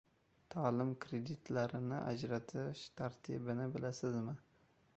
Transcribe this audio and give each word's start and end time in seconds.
Ta’lim 0.53 0.93
kreditlarini 1.03 1.99
ajratish 2.13 2.81
tartibini 3.03 3.69
bilasizmi? 3.77 4.35